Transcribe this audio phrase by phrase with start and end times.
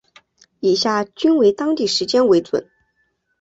[0.61, 2.67] 以下均为当地时间为准。